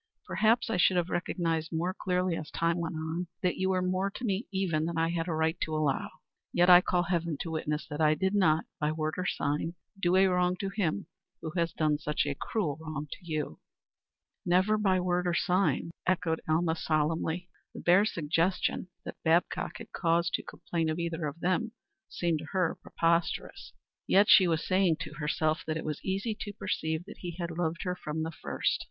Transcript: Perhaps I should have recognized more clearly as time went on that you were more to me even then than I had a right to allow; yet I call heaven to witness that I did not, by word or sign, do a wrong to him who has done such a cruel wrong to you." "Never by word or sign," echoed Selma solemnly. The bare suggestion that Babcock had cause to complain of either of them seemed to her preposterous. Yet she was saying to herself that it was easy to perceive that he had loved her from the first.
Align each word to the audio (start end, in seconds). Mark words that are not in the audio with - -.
Perhaps 0.25 0.71
I 0.71 0.77
should 0.77 0.97
have 0.97 1.11
recognized 1.11 1.71
more 1.71 1.93
clearly 1.93 2.35
as 2.35 2.49
time 2.49 2.79
went 2.79 2.95
on 2.95 3.27
that 3.43 3.57
you 3.57 3.69
were 3.69 3.83
more 3.83 4.09
to 4.09 4.23
me 4.25 4.47
even 4.51 4.85
then 4.85 4.95
than 4.95 4.97
I 4.97 5.09
had 5.11 5.27
a 5.27 5.31
right 5.31 5.61
to 5.61 5.75
allow; 5.75 6.09
yet 6.51 6.71
I 6.71 6.81
call 6.81 7.03
heaven 7.03 7.37
to 7.41 7.51
witness 7.51 7.85
that 7.87 8.01
I 8.01 8.15
did 8.15 8.33
not, 8.33 8.65
by 8.79 8.91
word 8.91 9.13
or 9.19 9.27
sign, 9.27 9.75
do 10.01 10.15
a 10.15 10.25
wrong 10.25 10.55
to 10.57 10.69
him 10.69 11.05
who 11.41 11.51
has 11.51 11.71
done 11.71 11.99
such 11.99 12.25
a 12.25 12.33
cruel 12.33 12.79
wrong 12.81 13.09
to 13.11 13.19
you." 13.21 13.59
"Never 14.43 14.75
by 14.79 14.99
word 14.99 15.27
or 15.27 15.35
sign," 15.35 15.91
echoed 16.07 16.41
Selma 16.47 16.73
solemnly. 16.75 17.47
The 17.75 17.79
bare 17.81 18.05
suggestion 18.05 18.87
that 19.05 19.21
Babcock 19.23 19.77
had 19.77 19.91
cause 19.91 20.31
to 20.31 20.41
complain 20.41 20.89
of 20.89 20.97
either 20.97 21.27
of 21.27 21.41
them 21.41 21.73
seemed 22.09 22.39
to 22.39 22.45
her 22.53 22.75
preposterous. 22.81 23.73
Yet 24.07 24.29
she 24.29 24.47
was 24.47 24.65
saying 24.65 24.95
to 25.01 25.13
herself 25.19 25.61
that 25.67 25.77
it 25.77 25.85
was 25.85 26.03
easy 26.03 26.35
to 26.39 26.53
perceive 26.53 27.05
that 27.05 27.19
he 27.19 27.33
had 27.37 27.51
loved 27.51 27.83
her 27.83 27.95
from 27.95 28.23
the 28.23 28.31
first. 28.31 28.79